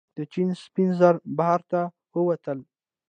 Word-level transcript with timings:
د 0.17 0.17
چین 0.31 0.49
سپین 0.63 0.89
زر 0.99 1.15
بهر 1.37 1.61
ته 1.71 1.81
ووتل. 2.15 2.59